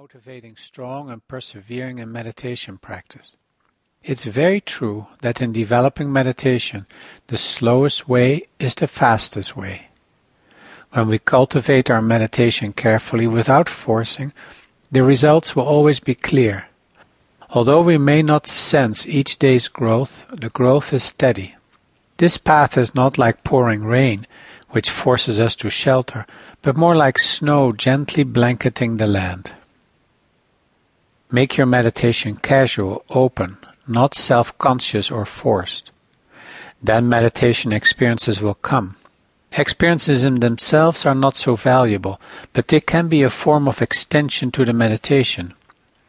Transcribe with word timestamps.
motivating 0.00 0.56
strong 0.56 1.10
and 1.10 1.28
persevering 1.28 1.98
in 1.98 2.10
meditation 2.10 2.78
practice. 2.78 3.32
It's 4.02 4.24
very 4.24 4.58
true 4.58 5.08
that 5.20 5.42
in 5.42 5.52
developing 5.52 6.10
meditation, 6.10 6.86
the 7.26 7.36
slowest 7.36 8.08
way 8.08 8.46
is 8.58 8.74
the 8.74 8.88
fastest 8.88 9.58
way. 9.58 9.88
When 10.92 11.08
we 11.08 11.18
cultivate 11.18 11.90
our 11.90 12.00
meditation 12.00 12.72
carefully 12.72 13.26
without 13.26 13.68
forcing, 13.68 14.32
the 14.90 15.02
results 15.02 15.54
will 15.54 15.64
always 15.64 16.00
be 16.00 16.14
clear. 16.14 16.64
Although 17.50 17.82
we 17.82 17.98
may 17.98 18.22
not 18.22 18.46
sense 18.46 19.06
each 19.06 19.38
day's 19.38 19.68
growth, 19.68 20.24
the 20.32 20.48
growth 20.48 20.94
is 20.94 21.04
steady. 21.04 21.56
This 22.16 22.38
path 22.38 22.78
is 22.78 22.94
not 22.94 23.18
like 23.18 23.44
pouring 23.44 23.84
rain, 23.84 24.26
which 24.70 24.88
forces 24.88 25.38
us 25.38 25.54
to 25.56 25.68
shelter, 25.68 26.24
but 26.62 26.78
more 26.78 26.96
like 26.96 27.18
snow 27.18 27.70
gently 27.70 28.24
blanketing 28.24 28.96
the 28.96 29.06
land. 29.06 29.52
Make 31.32 31.56
your 31.56 31.66
meditation 31.66 32.36
casual, 32.36 33.04
open, 33.10 33.56
not 33.86 34.14
self-conscious 34.14 35.10
or 35.10 35.24
forced. 35.24 35.90
Then 36.82 37.08
meditation 37.08 37.72
experiences 37.72 38.40
will 38.40 38.54
come. 38.54 38.96
Experiences 39.52 40.24
in 40.24 40.36
themselves 40.36 41.04
are 41.06 41.14
not 41.14 41.36
so 41.36 41.56
valuable, 41.56 42.20
but 42.52 42.68
they 42.68 42.80
can 42.80 43.08
be 43.08 43.22
a 43.22 43.30
form 43.30 43.68
of 43.68 43.82
extension 43.82 44.50
to 44.52 44.64
the 44.64 44.72
meditation. 44.72 45.54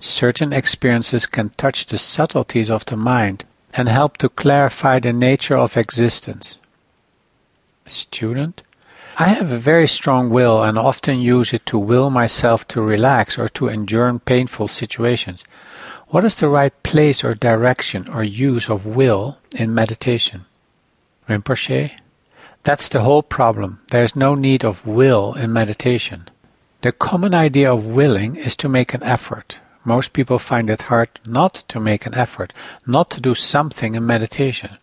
Certain 0.00 0.52
experiences 0.52 1.26
can 1.26 1.50
touch 1.50 1.86
the 1.86 1.98
subtleties 1.98 2.70
of 2.70 2.84
the 2.86 2.96
mind 2.96 3.44
and 3.72 3.88
help 3.88 4.18
to 4.18 4.28
clarify 4.28 4.98
the 4.98 5.12
nature 5.12 5.56
of 5.56 5.76
existence. 5.76 6.58
Student, 7.86 8.62
I 9.18 9.28
have 9.28 9.52
a 9.52 9.58
very 9.58 9.86
strong 9.88 10.30
will 10.30 10.62
and 10.62 10.78
often 10.78 11.20
use 11.20 11.52
it 11.52 11.66
to 11.66 11.78
will 11.78 12.08
myself 12.08 12.66
to 12.68 12.80
relax 12.80 13.38
or 13.38 13.48
to 13.50 13.68
endure 13.68 14.18
painful 14.18 14.68
situations. 14.68 15.44
What 16.08 16.24
is 16.24 16.36
the 16.36 16.48
right 16.48 16.72
place 16.82 17.22
or 17.22 17.34
direction 17.34 18.08
or 18.08 18.24
use 18.24 18.70
of 18.70 18.86
will 18.86 19.38
in 19.54 19.74
meditation? 19.74 20.46
Rinpoche, 21.28 21.92
that's 22.64 22.88
the 22.88 23.02
whole 23.02 23.22
problem. 23.22 23.82
There 23.90 24.02
is 24.02 24.16
no 24.16 24.34
need 24.34 24.64
of 24.64 24.86
will 24.86 25.34
in 25.34 25.52
meditation. 25.52 26.28
The 26.80 26.92
common 26.92 27.34
idea 27.34 27.70
of 27.70 27.86
willing 27.86 28.36
is 28.36 28.56
to 28.56 28.68
make 28.68 28.94
an 28.94 29.02
effort. 29.02 29.58
Most 29.84 30.14
people 30.14 30.38
find 30.38 30.70
it 30.70 30.82
hard 30.82 31.08
not 31.26 31.64
to 31.68 31.80
make 31.80 32.06
an 32.06 32.14
effort, 32.14 32.52
not 32.86 33.10
to 33.10 33.20
do 33.20 33.34
something 33.34 33.94
in 33.94 34.06
meditation. 34.06 34.78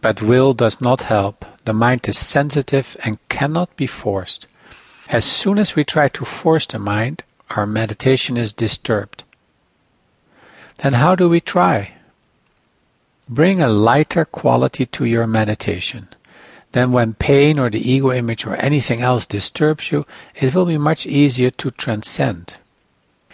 But 0.00 0.22
will 0.22 0.54
does 0.54 0.80
not 0.80 1.02
help. 1.02 1.44
The 1.64 1.72
mind 1.72 2.08
is 2.08 2.18
sensitive 2.18 2.96
and 3.04 3.18
cannot 3.28 3.76
be 3.76 3.86
forced. 3.86 4.46
As 5.08 5.24
soon 5.24 5.58
as 5.58 5.74
we 5.74 5.84
try 5.84 6.08
to 6.08 6.24
force 6.24 6.66
the 6.66 6.78
mind, 6.78 7.24
our 7.50 7.66
meditation 7.66 8.36
is 8.36 8.52
disturbed. 8.52 9.24
Then 10.78 10.92
how 10.92 11.14
do 11.14 11.28
we 11.28 11.40
try? 11.40 11.94
Bring 13.28 13.60
a 13.60 13.68
lighter 13.68 14.24
quality 14.24 14.86
to 14.86 15.04
your 15.04 15.26
meditation. 15.26 16.08
Then 16.72 16.92
when 16.92 17.14
pain 17.14 17.58
or 17.58 17.70
the 17.70 17.90
ego 17.90 18.12
image 18.12 18.46
or 18.46 18.54
anything 18.56 19.00
else 19.00 19.26
disturbs 19.26 19.90
you, 19.90 20.06
it 20.34 20.54
will 20.54 20.66
be 20.66 20.78
much 20.78 21.06
easier 21.06 21.50
to 21.50 21.70
transcend. 21.70 22.58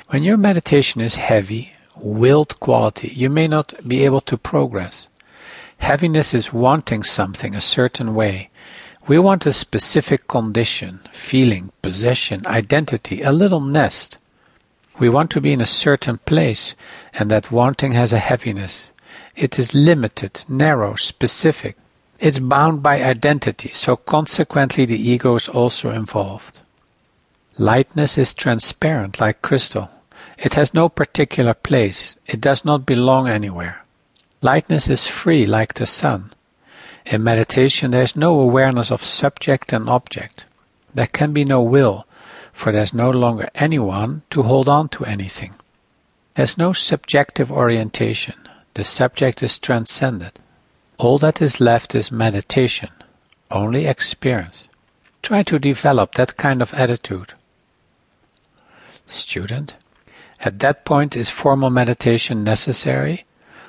When 0.09 0.23
your 0.23 0.37
meditation 0.37 1.01
is 1.01 1.17
heavy, 1.17 1.73
willed 2.01 2.59
quality, 2.61 3.09
you 3.09 3.29
may 3.29 3.49
not 3.49 3.75
be 3.87 4.05
able 4.05 4.21
to 4.23 4.39
progress. 4.39 5.09
Heaviness 5.79 6.35
is 6.35 6.53
wanting 6.53 7.03
something 7.03 7.55
a 7.55 7.61
certain 7.61 8.15
way. 8.15 8.51
We 9.07 9.19
want 9.19 9.45
a 9.45 9.53
specific 9.53 10.29
condition, 10.29 11.01
feeling, 11.13 11.73
possession, 11.83 12.43
identity, 12.47 13.21
a 13.21 13.33
little 13.33 13.61
nest. 13.61 14.17
We 14.99 15.09
want 15.09 15.31
to 15.33 15.41
be 15.41 15.53
in 15.53 15.61
a 15.61 15.67
certain 15.67 16.19
place, 16.19 16.75
and 17.13 17.31
that 17.31 17.53
wanting 17.53 17.93
has 17.93 18.13
a 18.13 18.19
heaviness. 18.19 18.91
It 19.37 19.59
is 19.59 19.75
limited, 19.75 20.45
narrow, 20.49 20.95
specific. 20.95 21.77
It's 22.19 22.39
bound 22.39 22.83
by 22.83 23.03
identity, 23.03 23.71
so 23.73 23.97
consequently 23.97 24.87
the 24.87 25.11
ego 25.11 25.35
is 25.35 25.49
also 25.49 25.91
involved. 25.91 26.61
Lightness 27.59 28.17
is 28.17 28.33
transparent 28.33 29.21
like 29.21 29.43
crystal. 29.43 29.91
It 30.39 30.55
has 30.55 30.73
no 30.73 30.89
particular 30.89 31.55
place. 31.55 32.17
It 32.27 32.41
does 32.41 32.65
not 32.65 32.87
belong 32.87 33.29
anywhere. 33.29 33.84
Lightness 34.45 34.89
is 34.91 35.07
free 35.07 35.47
like 35.47 35.73
the 35.73 35.87
sun. 35.87 36.31
In 37.07 37.25
meditation 37.25 37.93
there 37.93 38.03
is 38.03 38.15
no 38.15 38.39
awareness 38.39 38.91
of 38.91 39.03
subject 39.03 39.73
and 39.73 39.89
object. 39.89 40.45
There 40.95 41.07
can 41.07 41.33
be 41.33 41.47
no 41.47 41.63
will, 41.63 42.07
for 42.53 42.71
there 42.71 42.83
is 42.83 42.93
no 42.93 43.09
longer 43.09 43.49
anyone 43.55 44.21
to 44.29 44.43
hold 44.43 44.69
on 44.69 44.91
to 44.91 45.07
anything. 45.07 45.55
There 46.35 46.45
is 46.45 46.59
no 46.59 46.75
subjective 46.75 47.51
orientation. 47.51 48.35
The 48.75 48.85
subject 48.85 49.43
is 49.43 49.59
transcended. 49.59 50.39
All 50.99 51.19
that 51.21 51.41
is 51.41 51.59
left 51.59 51.95
is 51.95 52.13
meditation, 52.13 52.91
only 53.51 53.87
experience. 53.87 54.65
Try 55.23 55.43
to 55.45 55.59
develop 55.59 56.17
that 56.17 56.37
kind 56.37 56.61
of 56.61 56.75
attitude. 56.75 57.33
Student, 59.07 59.77
at 60.41 60.59
that 60.59 60.85
point 60.85 61.17
is 61.17 61.31
formal 61.31 61.71
meditation 61.71 62.45
necessary? 62.45 63.25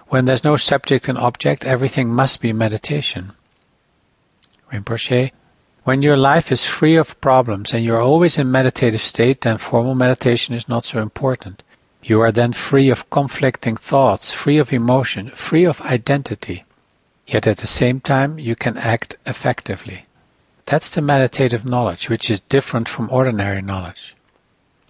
When 0.07 0.25
there's 0.25 0.43
no 0.43 0.55
subject 0.55 1.07
and 1.07 1.17
object, 1.17 1.65
everything 1.65 2.13
must 2.13 2.39
be 2.39 2.53
meditation. 2.53 3.33
Rinpoche, 4.71 5.31
when 5.83 6.01
your 6.01 6.17
life 6.17 6.51
is 6.51 6.65
free 6.65 6.95
of 6.95 7.19
problems 7.21 7.73
and 7.73 7.83
you're 7.83 8.01
always 8.01 8.37
in 8.37 8.51
meditative 8.51 9.01
state, 9.01 9.41
then 9.41 9.57
formal 9.57 9.95
meditation 9.95 10.55
is 10.55 10.67
not 10.67 10.85
so 10.85 11.01
important. 11.01 11.63
You 12.03 12.21
are 12.21 12.31
then 12.31 12.53
free 12.53 12.89
of 12.89 13.09
conflicting 13.09 13.75
thoughts, 13.75 14.31
free 14.31 14.57
of 14.57 14.71
emotion, 14.71 15.29
free 15.31 15.63
of 15.63 15.81
identity. 15.81 16.65
Yet 17.25 17.47
at 17.47 17.57
the 17.57 17.67
same 17.67 17.99
time, 17.99 18.37
you 18.37 18.55
can 18.55 18.77
act 18.77 19.17
effectively. 19.25 20.05
That's 20.65 20.89
the 20.89 21.01
meditative 21.01 21.65
knowledge, 21.65 22.09
which 22.09 22.29
is 22.29 22.39
different 22.41 22.87
from 22.87 23.09
ordinary 23.11 23.61
knowledge. 23.61 24.15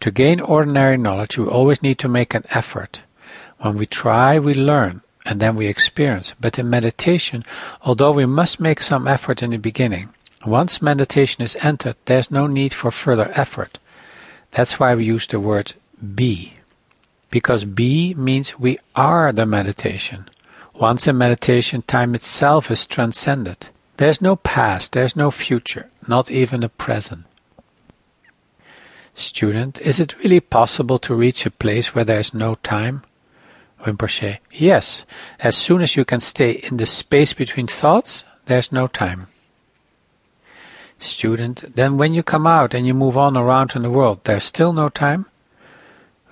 To 0.02 0.12
gain 0.12 0.42
ordinary 0.42 0.98
knowledge, 0.98 1.38
we 1.38 1.46
always 1.46 1.82
need 1.82 2.00
to 2.00 2.10
make 2.10 2.34
an 2.34 2.44
effort. 2.50 3.02
When 3.60 3.78
we 3.78 3.86
try, 3.86 4.40
we 4.40 4.54
learn, 4.54 5.02
and 5.26 5.40
then 5.40 5.56
we 5.56 5.68
experience. 5.68 6.34
But 6.40 6.60
in 6.60 6.70
meditation, 6.70 7.44
although 7.82 8.12
we 8.12 8.26
must 8.26 8.60
make 8.60 8.82
some 8.82 9.08
effort 9.08 9.42
in 9.42 9.50
the 9.50 9.58
beginning, 9.58 10.10
once 10.46 10.82
meditation 10.82 11.44
is 11.44 11.58
entered, 11.62 11.96
there's 12.06 12.30
no 12.30 12.46
need 12.46 12.74
for 12.74 12.92
further 12.92 13.32
effort. 13.34 13.80
That's 14.52 14.80
why 14.80 14.94
we 14.94 15.04
use 15.04 15.28
the 15.28 15.40
word 15.40 15.74
be. 16.14 16.54
Because 17.32 17.66
be 17.66 18.14
means 18.14 18.60
we 18.60 18.78
are 18.96 19.32
the 19.34 19.46
meditation. 19.46 20.30
Once 20.74 21.08
in 21.08 21.18
meditation, 21.18 21.82
time 21.82 22.14
itself 22.14 22.70
is 22.70 22.86
transcended. 22.86 23.70
There's 23.98 24.22
no 24.22 24.36
past, 24.36 24.92
there's 24.92 25.16
no 25.16 25.32
future, 25.32 25.90
not 26.08 26.30
even 26.30 26.64
a 26.64 26.70
present. 26.70 27.26
Student, 29.16 29.80
is 29.82 30.00
it 30.00 30.20
really 30.20 30.42
possible 30.42 31.00
to 31.00 31.16
reach 31.16 31.46
a 31.46 31.52
place 31.52 31.96
where 31.96 32.04
there 32.04 32.20
is 32.20 32.34
no 32.34 32.56
time? 32.56 33.04
Rinpoche, 33.86 34.40
yes. 34.52 35.06
As 35.40 35.56
soon 35.56 35.82
as 35.82 35.96
you 35.96 36.06
can 36.06 36.20
stay 36.20 36.52
in 36.52 36.78
the 36.78 36.88
space 36.88 37.34
between 37.34 37.68
thoughts, 37.68 38.24
there's 38.48 38.72
no 38.72 38.88
time. 38.88 39.28
Student, 40.98 41.76
then 41.76 41.98
when 41.98 42.14
you 42.14 42.24
come 42.24 42.48
out 42.48 42.74
and 42.74 42.88
you 42.88 42.96
move 42.96 43.18
on 43.18 43.38
around 43.38 43.74
in 43.76 43.84
the 43.84 43.92
world, 43.92 44.24
there's 44.24 44.44
still 44.44 44.74
no 44.74 44.90
time? 44.90 45.28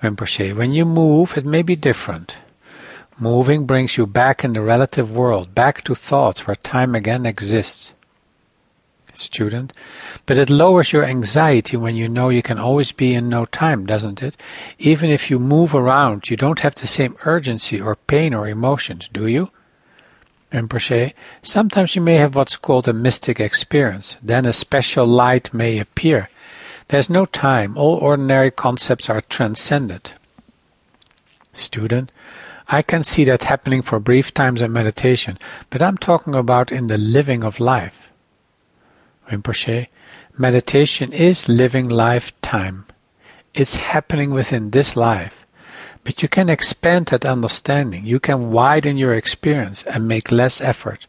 Rinpoche, 0.02 0.56
when 0.56 0.72
you 0.72 0.84
move, 0.84 1.36
it 1.36 1.44
may 1.44 1.62
be 1.62 1.76
different. 1.76 2.36
Moving 3.18 3.66
brings 3.66 3.96
you 3.96 4.06
back 4.06 4.42
in 4.42 4.54
the 4.54 4.60
relative 4.60 5.16
world, 5.16 5.54
back 5.54 5.82
to 5.84 5.94
thoughts 5.94 6.46
where 6.46 6.56
time 6.56 6.96
again 6.96 7.24
exists. 7.24 7.92
Student, 9.16 9.72
but 10.26 10.38
it 10.38 10.50
lowers 10.50 10.92
your 10.92 11.04
anxiety 11.04 11.76
when 11.76 11.94
you 11.94 12.08
know 12.08 12.28
you 12.28 12.42
can 12.42 12.58
always 12.58 12.90
be 12.90 13.14
in 13.14 13.28
no 13.28 13.44
time, 13.44 13.86
doesn't 13.86 14.22
it? 14.22 14.36
Even 14.78 15.08
if 15.08 15.30
you 15.30 15.38
move 15.38 15.72
around, 15.72 16.28
you 16.28 16.36
don't 16.36 16.58
have 16.60 16.74
the 16.74 16.88
same 16.88 17.16
urgency 17.24 17.80
or 17.80 17.94
pain 17.94 18.34
or 18.34 18.48
emotions, 18.48 19.08
do 19.12 19.28
you? 19.28 19.50
Rinpoche, 20.52 21.12
sometimes 21.42 21.94
you 21.94 22.02
may 22.02 22.14
have 22.14 22.34
what's 22.34 22.56
called 22.56 22.86
a 22.86 22.92
mystic 22.92 23.40
experience. 23.40 24.16
Then 24.22 24.46
a 24.46 24.52
special 24.52 25.06
light 25.06 25.54
may 25.54 25.78
appear. 25.78 26.28
There's 26.88 27.08
no 27.08 27.24
time. 27.24 27.76
All 27.78 27.96
ordinary 27.96 28.50
concepts 28.50 29.08
are 29.08 29.20
transcended. 29.20 30.12
Student, 31.54 32.12
I 32.68 32.82
can 32.82 33.02
see 33.02 33.24
that 33.24 33.44
happening 33.44 33.82
for 33.82 34.00
brief 34.00 34.32
times 34.32 34.62
in 34.62 34.72
meditation, 34.72 35.38
but 35.70 35.82
I'm 35.82 35.98
talking 35.98 36.34
about 36.34 36.72
in 36.72 36.86
the 36.86 36.98
living 36.98 37.42
of 37.42 37.60
life. 37.60 38.03
Rinpoche, 39.28 39.88
meditation 40.36 41.12
is 41.12 41.48
living 41.48 41.88
lifetime. 41.88 42.86
It's 43.54 43.76
happening 43.76 44.30
within 44.30 44.70
this 44.70 44.96
life. 44.96 45.46
But 46.02 46.20
you 46.22 46.28
can 46.28 46.50
expand 46.50 47.06
that 47.06 47.24
understanding. 47.24 48.04
You 48.04 48.20
can 48.20 48.50
widen 48.50 48.98
your 48.98 49.14
experience 49.14 49.82
and 49.84 50.06
make 50.06 50.30
less 50.30 50.60
effort. 50.60 51.06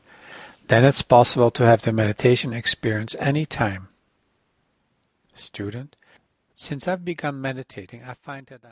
Then 0.68 0.86
it's 0.86 1.02
possible 1.02 1.52
to 1.52 1.66
have 1.66 1.82
the 1.82 1.92
meditation 1.92 2.54
experience 2.54 3.16
any 3.20 3.46
time. 3.46 3.90
Student, 5.36 5.98
since 6.56 6.88
I've 6.88 7.04
begun 7.04 7.42
meditating, 7.42 8.04
I 8.04 8.14
find 8.14 8.48
that 8.48 8.54
I'm 8.54 8.62